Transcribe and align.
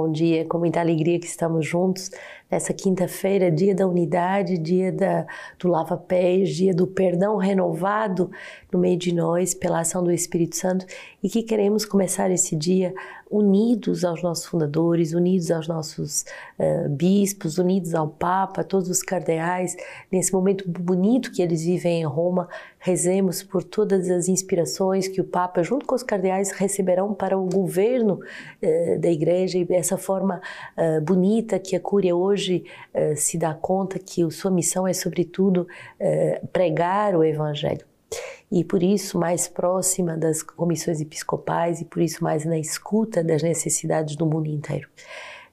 Bom 0.00 0.12
dia, 0.12 0.44
com 0.44 0.58
muita 0.58 0.78
alegria 0.78 1.18
que 1.18 1.26
estamos 1.26 1.66
juntos 1.66 2.08
nessa 2.48 2.72
quinta-feira, 2.72 3.50
dia 3.50 3.74
da 3.74 3.84
unidade, 3.84 4.56
dia 4.56 4.92
da, 4.92 5.26
do 5.58 5.66
lava-pés, 5.66 6.54
dia 6.54 6.72
do 6.72 6.86
perdão 6.86 7.36
renovado 7.36 8.30
no 8.72 8.78
meio 8.78 8.96
de 8.96 9.12
nós 9.12 9.54
pela 9.54 9.80
ação 9.80 10.04
do 10.04 10.12
Espírito 10.12 10.54
Santo. 10.54 10.86
E 11.20 11.28
que 11.28 11.42
queremos 11.42 11.84
começar 11.84 12.30
esse 12.30 12.54
dia 12.54 12.94
unidos 13.30 14.04
aos 14.04 14.22
nossos 14.22 14.46
fundadores, 14.46 15.12
unidos 15.12 15.50
aos 15.50 15.68
nossos 15.68 16.24
uh, 16.58 16.88
bispos, 16.88 17.58
unidos 17.58 17.94
ao 17.94 18.08
Papa, 18.08 18.64
todos 18.64 18.88
os 18.88 19.02
cardeais, 19.02 19.76
nesse 20.10 20.32
momento 20.32 20.68
bonito 20.68 21.30
que 21.32 21.42
eles 21.42 21.62
vivem 21.62 22.00
em 22.00 22.04
Roma, 22.04 22.48
rezemos 22.78 23.42
por 23.42 23.62
todas 23.62 24.08
as 24.10 24.28
inspirações 24.28 25.08
que 25.08 25.20
o 25.20 25.24
Papa, 25.24 25.62
junto 25.62 25.86
com 25.86 25.94
os 25.94 26.02
cardeais, 26.02 26.50
receberão 26.52 27.12
para 27.14 27.36
o 27.36 27.48
governo 27.48 28.14
uh, 28.14 29.00
da 29.00 29.10
Igreja. 29.10 29.58
E 29.58 29.66
essa 29.70 29.96
forma 29.96 30.40
uh, 30.76 31.00
bonita 31.02 31.58
que 31.58 31.76
a 31.76 31.80
Cúria 31.80 32.14
hoje 32.14 32.64
se 33.16 33.38
dá 33.38 33.54
conta 33.54 33.98
que 33.98 34.28
sua 34.30 34.50
missão 34.50 34.86
é, 34.86 34.92
sobretudo, 34.92 35.66
pregar 36.52 37.14
o 37.14 37.22
Evangelho 37.22 37.87
e 38.50 38.64
por 38.64 38.82
isso 38.82 39.18
mais 39.18 39.46
próxima 39.46 40.16
das 40.16 40.42
comissões 40.42 41.00
episcopais 41.00 41.80
e 41.80 41.84
por 41.84 42.02
isso 42.02 42.24
mais 42.24 42.44
na 42.44 42.58
escuta 42.58 43.22
das 43.22 43.42
necessidades 43.42 44.16
do 44.16 44.26
mundo 44.26 44.48
inteiro. 44.48 44.88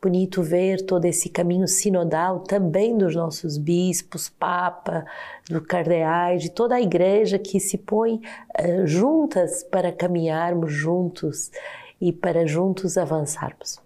Bonito 0.01 0.43
ver 0.43 0.85
todo 0.85 1.05
esse 1.05 1.29
caminho 1.29 1.67
sinodal 1.67 2.41
também 2.41 2.95
dos 2.95 3.15
nossos 3.15 3.57
bispos, 3.57 4.29
papa, 4.29 5.03
do 5.49 5.59
cardeais, 5.59 6.43
de 6.43 6.51
toda 6.51 6.75
a 6.75 6.81
igreja 6.81 7.39
que 7.39 7.59
se 7.59 7.77
põe 7.77 8.15
uh, 8.15 8.85
juntas 8.85 9.63
para 9.63 9.91
caminharmos 9.91 10.71
juntos 10.71 11.49
e 11.99 12.13
para 12.13 12.45
juntos 12.45 12.97
avançarmos. 12.97 13.81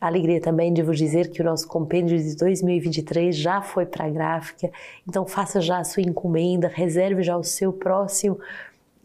Alegria 0.00 0.40
também 0.40 0.72
de 0.72 0.82
vos 0.82 0.96
dizer 0.96 1.30
que 1.30 1.42
o 1.42 1.44
nosso 1.44 1.68
compêndio 1.68 2.16
de 2.16 2.34
2023 2.34 3.36
já 3.36 3.60
foi 3.60 3.84
para 3.84 4.06
a 4.06 4.10
gráfica, 4.10 4.70
então 5.06 5.26
faça 5.26 5.60
já 5.60 5.78
a 5.78 5.84
sua 5.84 6.02
encomenda, 6.02 6.68
reserve 6.68 7.22
já 7.22 7.36
o 7.36 7.44
seu 7.44 7.70
próximo 7.70 8.38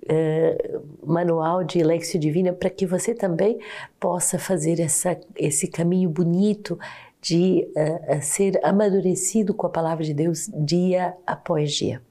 uh, 0.04 0.84
manual 1.06 1.66
de 1.66 1.84
Lexio 1.84 2.18
Divina 2.18 2.54
para 2.54 2.70
que 2.70 2.86
você 2.86 3.14
também 3.14 3.60
possa 4.00 4.40
fazer 4.40 4.80
essa, 4.80 5.20
esse 5.36 5.68
caminho 5.68 6.10
bonito 6.10 6.80
de 7.22 7.68
uh, 7.76 8.22
ser 8.22 8.58
amadurecido 8.64 9.54
com 9.54 9.68
a 9.68 9.70
palavra 9.70 10.06
de 10.06 10.14
Deus 10.14 10.50
dia 10.56 11.14
após 11.28 11.74
dia. 11.74 12.02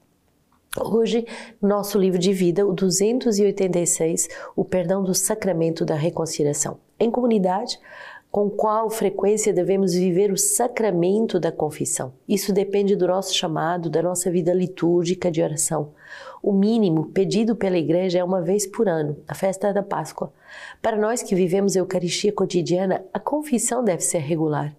Hoje, 0.77 1.25
nosso 1.61 1.97
livro 1.97 2.19
de 2.19 2.33
vida, 2.33 2.67
o 2.67 2.73
286, 2.73 4.27
o 4.57 4.65
perdão 4.65 5.01
do 5.01 5.15
sacramento 5.15 5.85
da 5.85 5.95
reconciliação. 5.95 6.77
Em 6.99 7.09
comunidade, 7.09 7.79
com 8.35 8.49
qual 8.49 8.89
frequência 8.89 9.53
devemos 9.53 9.93
viver 9.93 10.29
o 10.29 10.37
sacramento 10.37 11.39
da 11.39 11.53
confissão. 11.53 12.11
Isso 12.27 12.51
depende 12.51 12.93
do 12.93 13.07
nosso 13.07 13.33
chamado, 13.33 13.89
da 13.89 14.01
nossa 14.01 14.29
vida 14.29 14.53
litúrgica 14.53 15.31
de 15.31 15.41
oração. 15.41 15.93
O 16.43 16.51
mínimo 16.51 17.05
pedido 17.05 17.55
pela 17.55 17.77
igreja 17.77 18.19
é 18.19 18.23
uma 18.25 18.41
vez 18.41 18.67
por 18.67 18.89
ano, 18.89 19.15
a 19.25 19.33
festa 19.33 19.71
da 19.71 19.81
Páscoa. 19.81 20.33
Para 20.81 20.97
nós 20.97 21.23
que 21.23 21.33
vivemos 21.33 21.77
a 21.77 21.79
Eucaristia 21.79 22.33
cotidiana, 22.33 23.05
a 23.13 23.21
confissão 23.21 23.81
deve 23.81 24.03
ser 24.03 24.19
regular. 24.19 24.75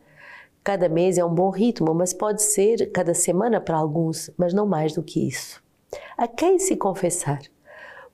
Cada 0.63 0.87
mês 0.87 1.17
é 1.17 1.25
um 1.25 1.35
bom 1.35 1.49
ritmo, 1.49 1.95
mas 1.95 2.13
pode 2.13 2.43
ser 2.43 2.91
cada 2.93 3.15
semana 3.15 3.59
para 3.59 3.79
alguns, 3.79 4.31
mas 4.37 4.53
não 4.53 4.67
mais 4.67 4.93
do 4.93 5.03
que 5.03 5.27
isso. 5.27 5.63
A 6.15 6.29
quem 6.29 6.59
se 6.59 6.77
confessar? 6.77 7.41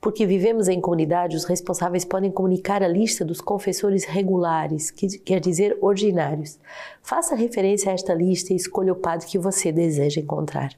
Porque 0.02 0.26
vivemos 0.26 0.66
em 0.66 0.80
comunidade, 0.80 1.36
os 1.36 1.44
responsáveis 1.44 2.04
podem 2.04 2.28
comunicar 2.28 2.82
a 2.82 2.88
lista 2.88 3.24
dos 3.24 3.40
confessores 3.40 4.04
regulares, 4.04 4.90
que 4.90 5.06
quer 5.16 5.38
dizer 5.38 5.78
ordinários. 5.80 6.58
Faça 7.00 7.36
referência 7.36 7.88
a 7.88 7.94
esta 7.94 8.12
lista 8.12 8.52
e 8.52 8.56
escolha 8.56 8.92
o 8.92 8.96
padre 8.96 9.28
que 9.28 9.38
você 9.38 9.70
deseja 9.70 10.20
encontrar. 10.20 10.72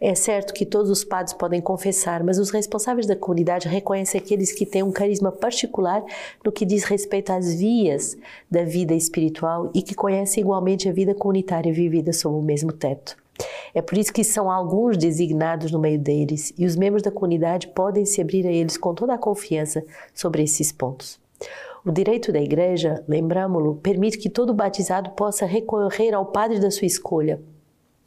É 0.00 0.14
certo 0.14 0.54
que 0.54 0.64
todos 0.64 0.90
os 0.90 1.02
padres 1.02 1.34
podem 1.34 1.60
confessar, 1.60 2.22
mas 2.22 2.38
os 2.38 2.50
responsáveis 2.50 3.04
da 3.04 3.16
comunidade 3.16 3.66
reconhecem 3.66 4.20
aqueles 4.20 4.52
que 4.52 4.64
têm 4.64 4.84
um 4.84 4.92
carisma 4.92 5.32
particular 5.32 6.04
no 6.44 6.52
que 6.52 6.64
diz 6.64 6.84
respeito 6.84 7.32
às 7.32 7.52
vias 7.52 8.16
da 8.48 8.62
vida 8.62 8.94
espiritual 8.94 9.72
e 9.74 9.82
que 9.82 9.96
conhecem 9.96 10.40
igualmente 10.40 10.88
a 10.88 10.92
vida 10.92 11.16
comunitária 11.16 11.72
vivida 11.72 12.12
sob 12.12 12.36
o 12.36 12.42
mesmo 12.42 12.72
teto. 12.72 13.21
É 13.74 13.80
por 13.80 13.96
isso 13.96 14.12
que 14.12 14.22
são 14.22 14.50
alguns 14.50 14.96
designados 14.96 15.72
no 15.72 15.78
meio 15.78 15.98
deles 15.98 16.52
e 16.58 16.66
os 16.66 16.76
membros 16.76 17.02
da 17.02 17.10
comunidade 17.10 17.68
podem 17.68 18.04
se 18.04 18.20
abrir 18.20 18.46
a 18.46 18.52
eles 18.52 18.76
com 18.76 18.94
toda 18.94 19.14
a 19.14 19.18
confiança 19.18 19.84
sobre 20.14 20.42
esses 20.42 20.70
pontos. 20.70 21.18
O 21.84 21.90
direito 21.90 22.30
da 22.30 22.40
igreja, 22.40 23.02
lembramo-lo, 23.08 23.76
permite 23.76 24.18
que 24.18 24.30
todo 24.30 24.54
batizado 24.54 25.10
possa 25.10 25.46
recorrer 25.46 26.14
ao 26.14 26.26
padre 26.26 26.60
da 26.60 26.70
sua 26.70 26.86
escolha. 26.86 27.40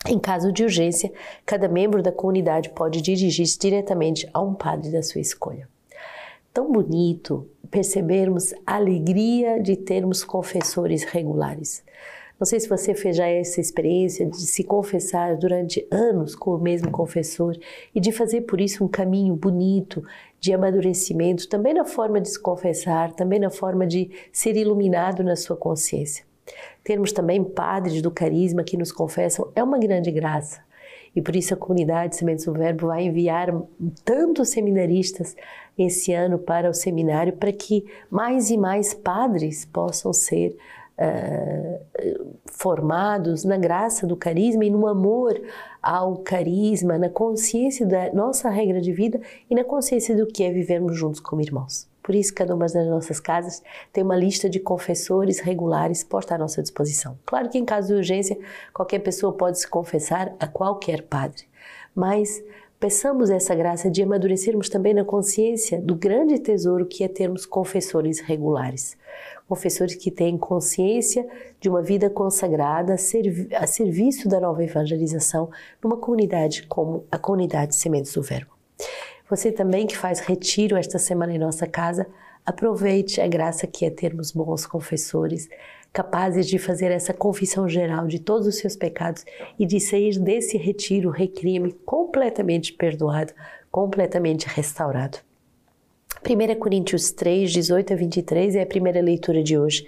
Em 0.08 0.20
caso 0.20 0.52
de 0.52 0.64
urgência, 0.64 1.12
cada 1.46 1.68
membro 1.68 2.02
da 2.02 2.12
comunidade 2.12 2.70
pode 2.70 3.02
dirigir-se 3.02 3.58
diretamente 3.58 4.30
a 4.34 4.42
um 4.42 4.54
padre 4.54 4.92
da 4.92 5.02
sua 5.02 5.20
escolha. 5.20 5.68
Tão 6.54 6.72
bonito 6.72 7.50
percebermos 7.70 8.54
a 8.66 8.76
alegria 8.76 9.62
de 9.62 9.76
termos 9.76 10.24
confessores 10.24 11.04
regulares. 11.04 11.84
Não 12.38 12.46
sei 12.46 12.60
se 12.60 12.68
você 12.68 12.94
fez 12.94 13.16
já 13.16 13.28
essa 13.28 13.62
experiência 13.62 14.26
de 14.26 14.42
se 14.42 14.62
confessar 14.64 15.38
durante 15.38 15.88
anos 15.90 16.36
com 16.36 16.52
o 16.52 16.60
mesmo 16.60 16.92
confessor 16.92 17.56
e 17.94 18.00
de 18.00 18.12
fazer 18.12 18.42
por 18.42 18.60
isso 18.60 18.84
um 18.84 18.90
caminho 18.90 19.36
bonito 19.36 20.04
de 20.40 20.54
amadurecimento, 20.54 21.48
também 21.48 21.74
na 21.74 21.86
forma 21.86 22.20
de 22.20 22.30
se 22.30 22.40
confessar, 22.40 23.14
também 23.14 23.40
na 23.40 23.50
forma 23.50 23.88
de 23.88 24.12
ser 24.34 24.58
iluminado 24.58 25.24
na 25.24 25.38
sua 25.38 25.56
consciência. 25.56 26.26
Termos 26.84 27.14
também 27.14 27.42
padres 27.42 28.02
do 28.02 28.12
carisma 28.12 28.64
que 28.64 28.78
nos 28.78 28.92
confessam 28.92 29.50
é 29.56 29.64
uma 29.64 29.80
grande 29.80 30.12
graça. 30.12 30.60
E 31.16 31.22
por 31.22 31.36
isso 31.36 31.54
a 31.54 31.58
comunidade 31.58 32.18
Sementes 32.18 32.44
do 32.44 32.52
Verbo 32.52 32.88
vai 32.88 33.06
enviar 33.06 33.50
tantos 34.04 34.50
seminaristas 34.50 35.36
esse 35.78 36.12
ano 36.12 36.38
para 36.38 36.70
o 36.70 36.74
seminário 36.74 37.34
para 37.34 37.54
que 37.54 37.86
mais 38.10 38.50
e 38.50 38.58
mais 38.58 38.94
padres 38.94 39.64
possam 39.64 40.12
ser 40.12 40.58
uh, 41.00 42.36
formados 42.48 43.44
na 43.44 43.58
graça 43.58 44.08
do 44.08 44.16
carisma 44.16 44.66
e 44.66 44.70
no 44.70 44.88
amor 44.88 45.40
ao 45.82 46.18
carisma, 46.18 46.98
na 46.98 47.10
consciência 47.10 47.86
da 47.86 48.12
nossa 48.14 48.50
regra 48.50 48.82
de 48.82 48.92
vida 48.92 49.20
e 49.50 49.56
na 49.56 49.64
consciência 49.64 50.16
do 50.16 50.26
que 50.26 50.44
é 50.44 50.52
vivermos 50.52 50.98
juntos 50.98 51.20
como 51.20 51.42
irmãos. 51.42 51.88
Por 52.02 52.14
isso, 52.14 52.36
cada 52.36 52.54
uma 52.54 52.68
das 52.68 52.88
nossas 52.88 53.20
casas 53.20 53.64
tem 53.92 54.04
uma 54.04 54.16
lista 54.16 54.48
de 54.48 54.60
confessores 54.60 55.40
regulares 55.40 56.04
posta 56.04 56.36
à 56.36 56.38
nossa 56.38 56.62
disposição. 56.62 57.18
Claro 57.26 57.50
que, 57.50 57.58
em 57.58 57.66
caso 57.66 57.88
de 57.88 57.94
urgência, 57.96 58.38
qualquer 58.72 59.00
pessoa 59.00 59.34
pode 59.34 59.60
se 59.60 59.68
confessar 59.68 60.36
a 60.40 60.48
qualquer 60.48 61.02
padre, 61.02 61.46
mas 61.96 62.44
peçamos 62.80 63.32
essa 63.32 63.56
graça 63.56 63.90
de 63.90 64.04
amadurecermos 64.04 64.70
também 64.70 64.94
na 64.94 65.04
consciência 65.04 65.82
do 65.82 65.96
grande 65.96 66.38
tesouro 66.38 66.86
que 66.86 67.04
é 67.04 67.08
termos 67.08 67.44
confessores 67.44 68.20
regulares 68.20 68.96
confessores 69.48 69.96
que 69.96 70.10
têm 70.10 70.38
consciência 70.38 71.28
de 71.60 71.70
uma 71.70 71.82
vida 71.82 72.10
consagrada 72.10 72.96
a 72.96 73.68
serviço 73.68 74.28
da 74.28 74.40
nova 74.40 74.64
evangelização 74.64 75.50
numa 75.84 75.98
comunidade 75.98 76.64
como 76.64 77.06
a 77.12 77.18
comunidade 77.18 77.76
Sementes 77.76 78.14
do 78.14 78.22
Verbo. 78.22 78.52
Você 79.30 79.52
também 79.52 79.88
que 79.88 79.98
faz 79.98 80.20
retiro 80.20 80.78
esta 80.78 81.00
semana 81.00 81.34
em 81.34 81.40
nossa 81.40 81.66
casa, 81.66 82.06
aproveite 82.46 83.20
a 83.20 83.28
graça 83.28 83.66
que 83.66 83.86
é 83.86 83.90
termos 83.90 84.32
bons 84.32 84.68
confessores, 84.68 85.50
capazes 85.92 86.48
de 86.48 86.60
fazer 86.60 86.92
essa 86.92 87.14
confissão 87.14 87.68
geral 87.68 88.06
de 88.06 88.20
todos 88.20 88.46
os 88.46 88.58
seus 88.58 88.76
pecados 88.76 89.26
e 89.58 89.66
de 89.66 89.80
sair 89.80 90.20
desse 90.20 90.58
retiro, 90.58 91.10
recrime, 91.10 91.72
completamente 91.86 92.74
perdoado, 92.74 93.34
completamente 93.72 94.46
restaurado. 94.48 95.18
1 96.28 96.56
Coríntios 96.56 97.12
3, 97.12 97.52
18 97.52 97.94
a 97.94 97.96
23 97.96 98.56
é 98.56 98.64
a 98.64 98.66
primeira 98.66 99.00
leitura 99.00 99.44
de 99.44 99.60
hoje. 99.60 99.86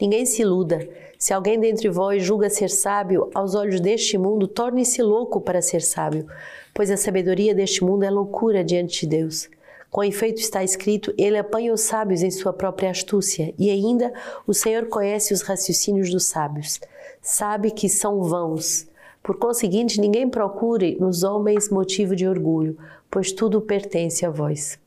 Ninguém 0.00 0.26
se 0.26 0.42
iluda. 0.42 0.86
Se 1.16 1.32
alguém 1.32 1.60
dentre 1.60 1.88
vós 1.88 2.24
julga 2.24 2.50
ser 2.50 2.70
sábio, 2.70 3.30
aos 3.32 3.54
olhos 3.54 3.80
deste 3.80 4.18
mundo, 4.18 4.48
torne-se 4.48 5.00
louco 5.00 5.40
para 5.40 5.62
ser 5.62 5.80
sábio, 5.80 6.26
pois 6.74 6.90
a 6.90 6.96
sabedoria 6.96 7.54
deste 7.54 7.84
mundo 7.84 8.02
é 8.02 8.10
loucura 8.10 8.64
diante 8.64 9.02
de 9.02 9.16
Deus. 9.16 9.48
Com 9.88 10.02
efeito 10.02 10.40
está 10.40 10.64
escrito: 10.64 11.14
Ele 11.16 11.38
apanha 11.38 11.72
os 11.72 11.82
sábios 11.82 12.20
em 12.20 12.32
sua 12.32 12.52
própria 12.52 12.90
astúcia, 12.90 13.54
e 13.56 13.70
ainda 13.70 14.12
o 14.44 14.52
Senhor 14.52 14.86
conhece 14.86 15.32
os 15.32 15.42
raciocínios 15.42 16.10
dos 16.10 16.24
sábios. 16.24 16.80
Sabe 17.22 17.70
que 17.70 17.88
são 17.88 18.24
vãos. 18.24 18.88
Por 19.22 19.38
conseguinte, 19.38 20.00
ninguém 20.00 20.28
procure 20.28 20.96
nos 20.98 21.22
homens 21.22 21.70
motivo 21.70 22.16
de 22.16 22.26
orgulho, 22.26 22.76
pois 23.08 23.30
tudo 23.30 23.60
pertence 23.60 24.26
a 24.26 24.30
vós. 24.30 24.84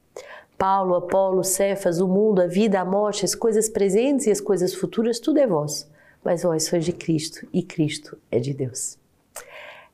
Paulo, 0.60 0.94
Apolo, 0.96 1.42
Cefas, 1.42 2.02
o 2.02 2.08
mundo, 2.08 2.42
a 2.42 2.46
vida, 2.46 2.82
a 2.82 2.86
morte, 2.86 3.24
as 3.24 3.34
coisas 3.34 3.70
presentes 3.70 4.28
e 4.28 4.32
as 4.32 4.42
coisas 4.42 4.74
futuras, 4.74 5.18
tudo 5.18 5.40
é 5.40 5.48
vosso. 5.48 5.90
Mas 6.22 6.44
vós 6.44 6.64
sois 6.64 6.84
de 6.84 6.92
Cristo 6.92 7.48
e 7.54 7.64
Cristo 7.64 8.18
é 8.30 8.40
de 8.40 8.54
Deus. 8.54 8.98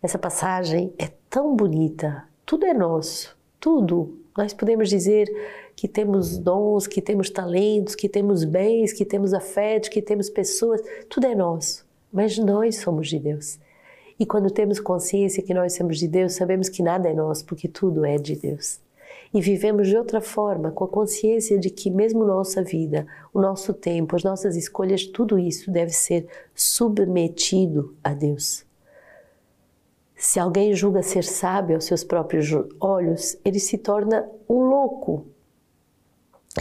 Essa 0.01 0.17
passagem 0.17 0.91
é 0.97 1.11
tão 1.29 1.55
bonita, 1.55 2.23
tudo 2.43 2.65
é 2.65 2.73
nosso, 2.73 3.37
tudo. 3.59 4.17
Nós 4.35 4.55
podemos 4.55 4.89
dizer 4.89 5.27
que 5.75 5.87
temos 5.87 6.35
dons, 6.39 6.87
que 6.87 6.99
temos 6.99 7.29
talentos, 7.29 7.93
que 7.93 8.09
temos 8.09 8.43
bens, 8.43 8.91
que 8.91 9.05
temos 9.05 9.35
afetos, 9.35 9.89
que 9.89 10.01
temos 10.01 10.31
pessoas, 10.31 10.81
tudo 11.07 11.27
é 11.27 11.35
nosso, 11.35 11.85
mas 12.11 12.39
nós 12.39 12.77
somos 12.77 13.07
de 13.07 13.19
Deus. 13.19 13.59
E 14.19 14.25
quando 14.25 14.49
temos 14.49 14.79
consciência 14.79 15.43
que 15.43 15.53
nós 15.53 15.75
somos 15.75 15.99
de 15.99 16.07
Deus, 16.07 16.33
sabemos 16.33 16.69
que 16.69 16.81
nada 16.81 17.07
é 17.07 17.13
nosso, 17.13 17.45
porque 17.45 17.67
tudo 17.67 18.03
é 18.03 18.17
de 18.17 18.35
Deus. 18.35 18.83
E 19.33 19.41
vivemos 19.41 19.87
de 19.87 19.97
outra 19.97 20.21
forma, 20.21 20.71
com 20.71 20.83
a 20.83 20.87
consciência 20.87 21.59
de 21.59 21.69
que, 21.69 21.89
mesmo 21.89 22.25
nossa 22.25 22.63
vida, 22.63 23.05
o 23.33 23.41
nosso 23.41 23.73
tempo, 23.73 24.15
as 24.15 24.23
nossas 24.23 24.55
escolhas, 24.55 25.05
tudo 25.05 25.37
isso 25.37 25.69
deve 25.71 25.91
ser 25.91 26.27
submetido 26.53 27.95
a 28.03 28.13
Deus. 28.13 28.65
Se 30.15 30.39
alguém 30.39 30.73
julga 30.73 31.03
ser 31.03 31.23
sábio 31.23 31.75
aos 31.75 31.85
seus 31.85 32.03
próprios 32.03 32.47
olhos, 32.79 33.37
ele 33.43 33.59
se 33.59 33.77
torna 33.77 34.27
um 34.47 34.59
louco. 34.59 35.25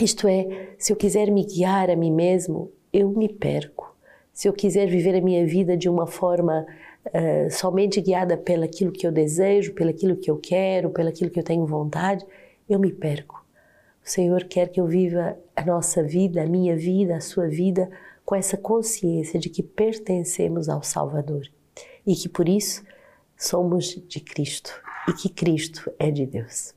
Isto 0.01 0.27
é, 0.27 0.71
se 0.77 0.93
eu 0.93 0.97
quiser 0.97 1.31
me 1.31 1.45
guiar 1.45 1.89
a 1.89 1.95
mim 1.95 2.11
mesmo, 2.11 2.73
eu 2.93 3.09
me 3.11 3.29
perco. 3.29 3.95
Se 4.33 4.49
eu 4.49 4.53
quiser 4.53 4.89
viver 4.89 5.15
a 5.15 5.21
minha 5.21 5.47
vida 5.47 5.77
de 5.77 5.89
uma 5.89 6.07
forma 6.07 6.67
uh, 7.07 7.51
somente 7.51 8.01
guiada 8.01 8.37
pelaquilo 8.37 8.91
que 8.91 9.07
eu 9.07 9.13
desejo, 9.13 9.73
pelaquilo 9.73 10.17
que 10.17 10.29
eu 10.29 10.37
quero, 10.37 10.91
pelaquilo 10.91 11.31
que 11.31 11.39
eu 11.39 11.45
tenho 11.45 11.65
vontade, 11.65 12.27
eu 12.69 12.79
me 12.79 12.93
perco. 12.93 13.45
O 14.05 14.09
Senhor 14.09 14.45
quer 14.45 14.69
que 14.69 14.81
eu 14.81 14.87
viva 14.87 15.37
a 15.57 15.65
nossa 15.65 16.03
vida, 16.03 16.43
a 16.43 16.47
minha 16.47 16.77
vida, 16.77 17.17
a 17.17 17.21
sua 17.21 17.49
vida, 17.49 17.91
com 18.25 18.35
essa 18.35 18.57
consciência 18.57 19.39
de 19.39 19.49
que 19.49 19.63
pertencemos 19.63 20.69
ao 20.69 20.83
Salvador 20.83 21.47
e 22.07 22.15
que 22.15 22.29
por 22.29 22.49
isso 22.49 22.83
somos 23.37 24.01
de 24.09 24.21
Cristo 24.21 24.73
e 25.09 25.13
que 25.13 25.29
Cristo 25.29 25.91
é 25.99 26.11
de 26.11 26.27
Deus. 26.27 26.75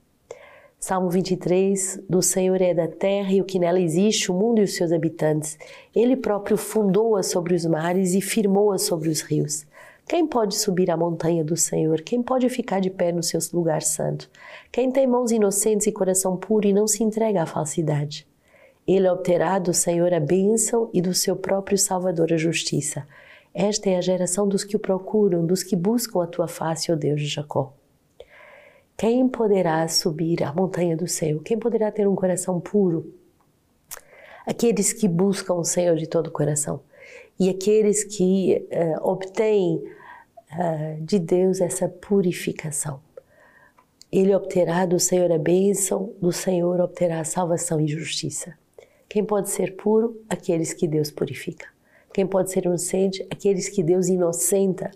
Salmo 0.79 1.09
23: 1.09 2.01
Do 2.07 2.21
Senhor 2.21 2.61
é 2.61 2.73
da 2.73 2.87
terra 2.87 3.31
e 3.31 3.41
o 3.41 3.45
que 3.45 3.59
nela 3.59 3.79
existe, 3.79 4.31
o 4.31 4.35
mundo 4.35 4.59
e 4.59 4.63
os 4.63 4.75
seus 4.75 4.91
habitantes. 4.91 5.57
Ele 5.93 6.15
próprio 6.15 6.55
fundou-a 6.55 7.23
sobre 7.23 7.55
os 7.55 7.65
mares 7.65 8.13
e 8.13 8.21
firmou-a 8.21 8.77
sobre 8.77 9.09
os 9.09 9.21
rios. 9.21 9.65
Quem 10.07 10.25
pode 10.25 10.57
subir 10.57 10.89
à 10.89 10.95
montanha 10.95 11.43
do 11.43 11.57
Senhor? 11.57 12.01
Quem 12.01 12.23
pode 12.23 12.47
ficar 12.47 12.79
de 12.79 12.89
pé 12.89 13.11
no 13.11 13.21
seu 13.21 13.41
lugar 13.51 13.81
santo? 13.81 14.29
Quem 14.71 14.89
tem 14.89 15.05
mãos 15.05 15.31
inocentes 15.31 15.85
e 15.85 15.91
coração 15.91 16.37
puro 16.37 16.65
e 16.65 16.71
não 16.71 16.87
se 16.87 17.03
entrega 17.03 17.43
à 17.43 17.45
falsidade? 17.45 18.25
Ele 18.87 19.09
obterá 19.09 19.59
do 19.59 19.73
Senhor 19.73 20.13
a 20.13 20.19
bênção 20.21 20.89
e 20.93 21.01
do 21.01 21.13
seu 21.13 21.35
próprio 21.35 21.77
Salvador 21.77 22.31
a 22.31 22.37
justiça. 22.37 23.05
Esta 23.53 23.89
é 23.89 23.97
a 23.97 24.01
geração 24.01 24.47
dos 24.47 24.63
que 24.63 24.77
o 24.77 24.79
procuram, 24.79 25.45
dos 25.45 25.61
que 25.61 25.75
buscam 25.75 26.23
a 26.23 26.27
tua 26.27 26.47
face, 26.47 26.89
ó 26.89 26.95
Deus 26.95 27.19
de 27.19 27.27
Jacó. 27.27 27.73
Quem 28.95 29.27
poderá 29.27 29.85
subir 29.89 30.41
à 30.41 30.53
montanha 30.53 30.95
do 30.95 31.05
Senhor? 31.05 31.43
Quem 31.43 31.59
poderá 31.59 31.91
ter 31.91 32.07
um 32.07 32.15
coração 32.15 32.61
puro? 32.61 33.13
Aqueles 34.45 34.93
que 34.93 35.09
buscam 35.09 35.55
o 35.55 35.65
Senhor 35.65 35.97
de 35.97 36.07
todo 36.07 36.27
o 36.27 36.31
coração 36.31 36.79
e 37.37 37.49
aqueles 37.49 38.05
que 38.05 38.65
uh, 38.71 39.09
obtêm 39.09 39.83
uh, 40.51 41.01
de 41.03 41.19
Deus 41.19 41.61
essa 41.61 41.87
purificação. 41.87 42.99
Ele 44.11 44.33
obterá 44.33 44.85
do 44.85 44.99
Senhor 44.99 45.31
a 45.31 45.37
bênção, 45.37 46.13
do 46.21 46.31
Senhor 46.31 46.79
obterá 46.79 47.19
a 47.19 47.25
salvação 47.25 47.79
e 47.79 47.87
justiça. 47.87 48.53
Quem 49.09 49.23
pode 49.23 49.49
ser 49.49 49.75
puro? 49.75 50.21
Aqueles 50.29 50.73
que 50.73 50.87
Deus 50.87 51.11
purifica. 51.11 51.67
Quem 52.13 52.25
pode 52.25 52.51
ser 52.51 52.65
inocente? 52.65 53.25
Aqueles 53.29 53.69
que 53.69 53.83
Deus 53.83 54.07
inocenta. 54.07 54.91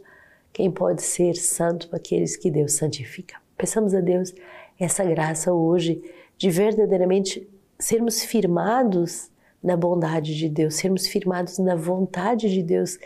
Quem 0.53 0.71
pode 0.71 1.01
ser 1.01 1.36
santo? 1.36 1.89
Aqueles 1.92 2.36
que 2.36 2.50
Deus 2.50 2.74
santifica. 2.74 3.36
Peçamos 3.57 3.94
a 3.94 4.01
Deus 4.01 4.33
essa 4.80 5.04
graça 5.04 5.54
hoje 5.54 6.01
de 6.38 6.50
verdadeiramente 6.50 7.47
sermos 7.77 8.24
firmados 8.24 9.30
na 9.62 9.77
bondade 9.77 10.36
de 10.36 10.50
Deus, 10.50 10.75
sermos 10.75 11.07
firmados 11.07 11.59
na 11.59 11.75
vontade 11.75 12.50
de 12.50 12.63
Deus, 12.63 12.97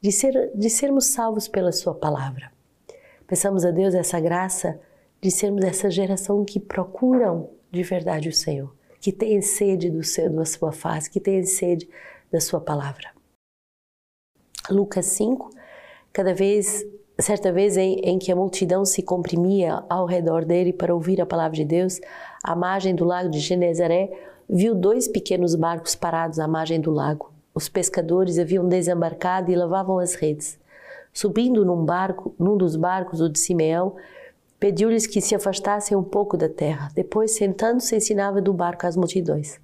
de, 0.00 0.10
ser, 0.10 0.50
de 0.54 0.70
sermos 0.70 1.06
salvos 1.06 1.46
pela 1.46 1.72
Sua 1.72 1.94
palavra. 1.94 2.50
Peçamos 3.26 3.64
a 3.64 3.70
Deus 3.70 3.94
essa 3.94 4.18
graça 4.18 4.80
de 5.20 5.30
sermos 5.30 5.62
essa 5.64 5.90
geração 5.90 6.44
que 6.44 6.58
procuram 6.58 7.50
de 7.70 7.82
verdade 7.82 8.28
o 8.28 8.32
Senhor, 8.32 8.74
que 9.00 9.12
tem 9.12 9.40
sede 9.42 9.90
do 9.90 10.02
seu, 10.02 10.30
da 10.30 10.44
Sua 10.44 10.72
face, 10.72 11.10
que 11.10 11.20
tem 11.20 11.44
sede 11.44 11.88
da 12.32 12.40
Sua 12.40 12.60
palavra. 12.60 13.10
Lucas 14.70 15.06
5, 15.06 15.50
cada 16.12 16.32
vez, 16.32 16.84
certa 17.18 17.52
vez 17.52 17.76
em, 17.76 18.00
em 18.00 18.18
que 18.18 18.32
a 18.32 18.36
multidão 18.36 18.84
se 18.84 19.02
comprimia 19.02 19.84
ao 19.88 20.06
redor 20.06 20.44
dele 20.44 20.72
para 20.72 20.94
ouvir 20.94 21.20
a 21.20 21.26
palavra 21.26 21.56
de 21.56 21.64
Deus, 21.64 22.00
à 22.42 22.56
margem 22.56 22.94
do 22.94 23.04
lago 23.04 23.28
de 23.28 23.38
Genezaré, 23.38 24.10
viu 24.48 24.74
dois 24.74 25.06
pequenos 25.06 25.54
barcos 25.54 25.94
parados 25.94 26.38
à 26.38 26.48
margem 26.48 26.80
do 26.80 26.90
lago. 26.90 27.32
Os 27.60 27.68
pescadores 27.68 28.38
haviam 28.38 28.66
desembarcado 28.66 29.50
e 29.52 29.54
lavavam 29.54 29.98
as 29.98 30.14
redes. 30.14 30.58
Subindo 31.12 31.62
num 31.62 31.84
barco, 31.84 32.34
num 32.38 32.56
dos 32.56 32.74
barcos, 32.74 33.20
o 33.20 33.28
de 33.28 33.38
Simeão, 33.38 33.96
pediu-lhes 34.58 35.06
que 35.06 35.20
se 35.20 35.34
afastassem 35.34 35.94
um 35.94 36.02
pouco 36.02 36.38
da 36.38 36.48
terra. 36.48 36.88
Depois, 36.94 37.32
sentando-se, 37.32 37.94
ensinava 37.94 38.40
do 38.40 38.54
barco 38.54 38.86
às 38.86 38.96
multidões. 38.96 39.60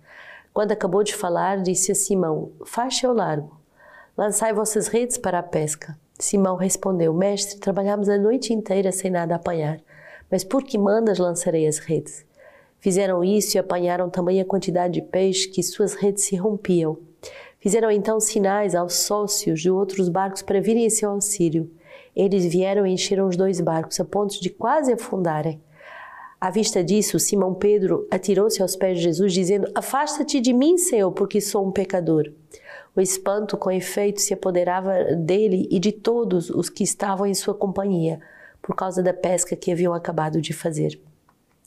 Quando 0.52 0.72
acabou 0.72 1.02
de 1.02 1.14
falar, 1.14 1.62
disse 1.62 1.90
a 1.90 1.94
Simão: 1.94 2.52
Faixe 2.66 3.06
ao 3.06 3.14
largo, 3.14 3.58
lançai 4.14 4.52
vossas 4.52 4.88
redes 4.88 5.16
para 5.16 5.38
a 5.38 5.42
pesca. 5.42 5.98
Simão 6.18 6.56
respondeu: 6.56 7.14
Mestre, 7.14 7.58
trabalhamos 7.58 8.10
a 8.10 8.18
noite 8.18 8.52
inteira 8.52 8.92
sem 8.92 9.10
nada 9.10 9.36
apanhar, 9.36 9.80
mas 10.30 10.44
por 10.44 10.62
que 10.62 10.76
mandas 10.76 11.16
lançarei 11.16 11.66
as 11.66 11.78
redes? 11.78 12.26
Fizeram 12.78 13.24
isso 13.24 13.56
e 13.56 13.58
apanharam 13.58 14.10
tamanha 14.10 14.44
quantidade 14.44 15.00
de 15.00 15.00
peixe 15.00 15.48
que 15.48 15.62
suas 15.62 15.94
redes 15.94 16.24
se 16.24 16.36
rompiam. 16.36 16.98
Fizeram 17.66 17.90
então 17.90 18.20
sinais 18.20 18.76
aos 18.76 18.94
sócios 18.94 19.60
de 19.60 19.68
outros 19.68 20.08
barcos 20.08 20.40
para 20.40 20.60
virem 20.60 20.84
em 20.84 20.88
seu 20.88 21.10
auxílio. 21.10 21.68
Eles 22.14 22.46
vieram 22.46 22.86
e 22.86 22.92
encheram 22.92 23.26
os 23.26 23.36
dois 23.36 23.60
barcos 23.60 23.98
a 23.98 24.04
ponto 24.04 24.40
de 24.40 24.50
quase 24.50 24.92
afundarem. 24.92 25.60
À 26.40 26.48
vista 26.48 26.84
disso, 26.84 27.18
Simão 27.18 27.54
Pedro 27.54 28.06
atirou-se 28.08 28.62
aos 28.62 28.76
pés 28.76 28.98
de 28.98 29.02
Jesus, 29.02 29.32
dizendo: 29.32 29.68
Afasta-te 29.74 30.40
de 30.40 30.52
mim, 30.52 30.78
Senhor, 30.78 31.10
porque 31.10 31.40
sou 31.40 31.66
um 31.66 31.72
pecador. 31.72 32.32
O 32.94 33.00
espanto, 33.00 33.56
com 33.56 33.68
efeito, 33.68 34.20
se 34.20 34.32
apoderava 34.32 35.16
dele 35.16 35.66
e 35.68 35.80
de 35.80 35.90
todos 35.90 36.50
os 36.50 36.70
que 36.70 36.84
estavam 36.84 37.26
em 37.26 37.34
sua 37.34 37.52
companhia, 37.52 38.20
por 38.62 38.76
causa 38.76 39.02
da 39.02 39.12
pesca 39.12 39.56
que 39.56 39.72
haviam 39.72 39.92
acabado 39.92 40.40
de 40.40 40.52
fazer 40.52 41.00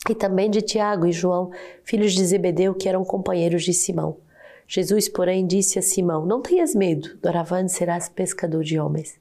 e 0.09 0.15
também 0.15 0.49
de 0.49 0.61
Tiago 0.61 1.05
e 1.05 1.11
João, 1.11 1.51
filhos 1.83 2.13
de 2.13 2.25
Zebedeu, 2.25 2.73
que 2.73 2.87
eram 2.87 3.03
companheiros 3.03 3.63
de 3.63 3.73
Simão. 3.73 4.17
Jesus, 4.71 5.09
porém, 5.09 5.47
disse 5.47 5.79
a 5.79 5.81
Simão: 5.81 6.27
Não 6.27 6.43
tenhas 6.43 6.75
medo, 6.75 7.17
doravante 7.23 7.71
serás 7.71 8.07
pescador 8.07 8.63
de 8.63 8.79
homens. 8.79 9.19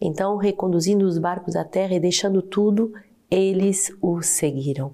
Então, 0.00 0.36
reconduzindo 0.36 1.06
os 1.06 1.18
barcos 1.18 1.54
à 1.54 1.64
terra 1.64 1.94
e 1.94 2.00
deixando 2.00 2.42
tudo, 2.42 2.92
eles 3.30 3.92
o 4.02 4.20
seguiram. 4.22 4.92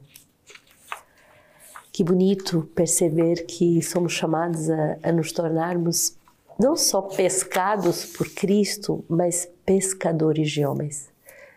Que 1.90 2.04
bonito 2.04 2.68
perceber 2.74 3.46
que 3.46 3.80
somos 3.80 4.12
chamados 4.12 4.68
a, 4.68 4.98
a 5.04 5.10
nos 5.10 5.32
tornarmos 5.32 6.18
não 6.60 6.76
só 6.76 7.00
pescados 7.00 8.04
por 8.04 8.28
Cristo, 8.28 9.02
mas 9.08 9.48
pescadores 9.64 10.50
de 10.50 10.66
homens. 10.66 11.08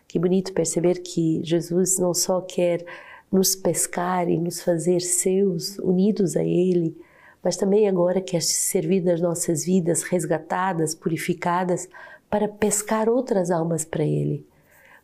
Que 0.08 0.18
bonito 0.18 0.54
perceber 0.54 1.00
que 1.00 1.42
Jesus 1.44 2.00
não 2.00 2.14
só 2.14 2.40
quer 2.40 2.86
nos 3.30 3.58
pescar 3.58 4.30
e 4.30 4.38
nos 4.38 4.62
fazer 4.62 5.02
seus, 5.02 5.78
unidos 5.80 6.38
a 6.38 6.44
Ele, 6.44 6.96
mas 7.44 7.56
também 7.56 7.88
agora 7.88 8.22
quer 8.22 8.42
servir 8.42 9.02
das 9.02 9.22
nossas 9.22 9.66
vidas 9.66 10.04
resgatadas, 10.04 10.96
purificadas, 10.96 11.88
para 12.30 12.48
pescar 12.48 13.08
outras 13.08 13.52
almas 13.52 13.86
para 13.86 14.04
Ele, 14.04 14.46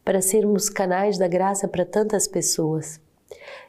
para 0.03 0.21
sermos 0.21 0.69
canais 0.69 1.17
da 1.17 1.27
graça 1.27 1.67
para 1.67 1.85
tantas 1.85 2.27
pessoas. 2.27 2.99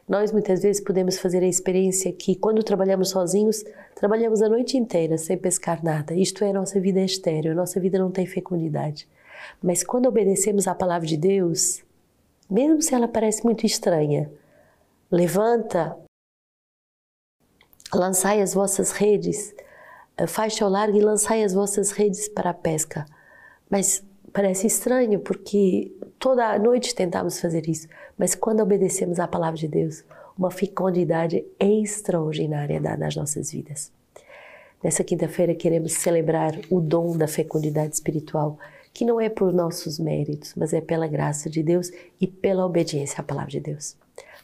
Nós 0.07 0.31
muitas 0.31 0.61
vezes 0.61 0.83
podemos 0.83 1.17
fazer 1.17 1.41
a 1.41 1.47
experiência 1.47 2.11
que, 2.11 2.35
quando 2.35 2.63
trabalhamos 2.63 3.09
sozinhos, 3.09 3.63
trabalhamos 3.95 4.41
a 4.41 4.49
noite 4.49 4.77
inteira 4.77 5.17
sem 5.17 5.37
pescar 5.37 5.83
nada. 5.83 6.13
Isto 6.13 6.43
é, 6.43 6.49
a 6.49 6.53
nossa 6.53 6.79
vida 6.79 6.99
é 6.99 7.05
estéreo, 7.05 7.51
a 7.51 7.55
nossa 7.55 7.79
vida 7.79 7.97
não 7.97 8.11
tem 8.11 8.25
fecundidade. 8.25 9.07
Mas 9.63 9.83
quando 9.83 10.07
obedecemos 10.07 10.67
à 10.67 10.75
palavra 10.75 11.07
de 11.07 11.17
Deus, 11.17 11.83
mesmo 12.49 12.81
se 12.81 12.93
ela 12.93 13.07
parece 13.07 13.43
muito 13.43 13.65
estranha, 13.65 14.29
Levanta, 15.11 15.95
lançai 17.95 18.41
as 18.41 18.53
vossas 18.53 18.91
redes, 18.91 19.53
eh, 20.17 20.27
faixa 20.27 20.63
ao 20.63 20.71
largo 20.71 20.97
e 20.97 21.01
lançai 21.01 21.43
as 21.43 21.53
vossas 21.53 21.91
redes 21.91 22.27
para 22.27 22.51
a 22.51 22.53
pesca. 22.53 23.05
Mas 23.69 24.03
parece 24.31 24.67
estranho 24.67 25.19
porque 25.19 25.91
toda 26.19 26.57
noite 26.59 26.93
tentamos 26.93 27.39
fazer 27.39 27.67
isso, 27.67 27.87
mas 28.17 28.35
quando 28.35 28.61
obedecemos 28.61 29.19
à 29.19 29.27
palavra 29.27 29.57
de 29.57 29.67
Deus, 29.67 30.03
uma 30.37 30.51
fecundidade 30.51 31.45
extraordinária 31.59 32.81
dá 32.81 32.97
nas 32.97 33.15
nossas 33.15 33.51
vidas. 33.51 33.91
Nessa 34.83 35.03
quinta-feira 35.03 35.55
queremos 35.55 35.93
celebrar 35.93 36.53
o 36.69 36.79
dom 36.79 37.17
da 37.17 37.27
fecundidade 37.27 37.95
espiritual, 37.95 38.59
que 38.93 39.05
não 39.05 39.19
é 39.19 39.29
por 39.29 39.51
nossos 39.51 39.97
méritos, 39.97 40.53
mas 40.55 40.73
é 40.73 40.81
pela 40.81 41.07
graça 41.07 41.49
de 41.49 41.63
Deus 41.63 41.91
e 42.19 42.27
pela 42.27 42.65
obediência 42.65 43.19
à 43.19 43.23
palavra 43.23 43.51
de 43.51 43.59
Deus. 43.59 43.97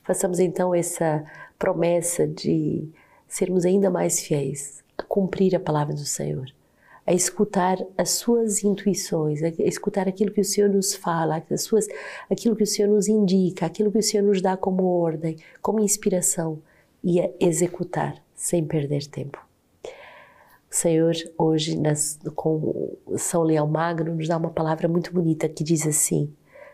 Façamos 0.03 0.39
então 0.39 0.73
essa 0.73 1.23
promessa 1.59 2.27
de 2.27 2.89
sermos 3.31 3.65
ainda 3.65 3.89
mais 3.89 4.19
fiéis 4.19 4.83
a 4.97 5.03
cumprir 5.03 5.55
a 5.55 5.59
palavra 5.59 5.93
do 5.93 6.03
Senhor, 6.03 6.51
a 7.07 7.13
escutar 7.13 7.77
as 7.97 8.09
suas 8.09 8.61
intuições, 8.61 9.41
a 9.41 9.47
escutar 9.59 10.05
aquilo 10.05 10.31
que 10.31 10.41
o 10.41 10.45
Senhor 10.45 10.69
nos 10.69 10.93
fala, 10.93 11.41
as 11.49 11.61
suas, 11.63 11.87
aquilo 12.29 12.57
que 12.57 12.63
o 12.63 12.67
Senhor 12.67 12.89
nos 12.89 13.07
indica, 13.07 13.65
aquilo 13.65 13.89
que 13.89 13.97
o 13.97 14.03
Senhor 14.03 14.23
nos 14.23 14.41
dá 14.41 14.57
como 14.57 14.83
ordem, 14.83 15.37
como 15.61 15.79
inspiração 15.79 16.61
e 17.01 17.21
a 17.21 17.29
executar 17.39 18.21
sem 18.35 18.65
perder 18.65 19.07
tempo. 19.07 19.39
O 20.69 20.75
Senhor, 20.75 21.13
hoje, 21.37 21.79
nas, 21.79 22.19
com 22.35 22.97
São 23.15 23.43
Leão 23.43 23.67
Magno, 23.67 24.13
nos 24.13 24.27
dá 24.27 24.35
uma 24.35 24.51
palavra 24.51 24.89
muito 24.89 25.13
bonita 25.13 25.47
que 25.47 25.63
diz 25.63 25.87
assim: 25.87 26.33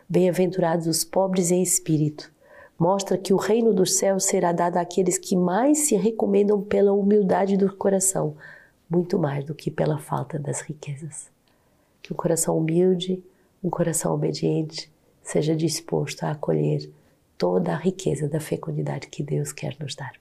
Bem-aventurados 0.09 0.87
os 0.87 1.03
pobres 1.03 1.51
em 1.51 1.61
espírito. 1.61 2.31
Mostra 2.79 3.17
que 3.17 3.33
o 3.33 3.37
reino 3.37 3.73
dos 3.73 3.97
céus 3.97 4.25
será 4.25 4.51
dado 4.51 4.77
àqueles 4.77 5.17
que 5.17 5.35
mais 5.35 5.87
se 5.87 5.95
recomendam 5.95 6.61
pela 6.61 6.93
humildade 6.93 7.57
do 7.57 7.75
coração, 7.75 8.35
muito 8.87 9.17
mais 9.17 9.43
do 9.43 9.55
que 9.55 9.71
pela 9.71 9.97
falta 9.97 10.37
das 10.37 10.61
riquezas. 10.61 11.29
Que 12.01 12.13
um 12.13 12.15
coração 12.15 12.55
humilde, 12.55 13.23
um 13.63 13.69
coração 13.69 14.13
obediente, 14.13 14.91
seja 15.23 15.55
disposto 15.55 16.23
a 16.23 16.31
acolher 16.31 16.89
toda 17.35 17.73
a 17.73 17.77
riqueza 17.77 18.29
da 18.29 18.39
fecundidade 18.39 19.07
que 19.07 19.23
Deus 19.23 19.51
quer 19.51 19.75
nos 19.79 19.95
dar. 19.95 20.13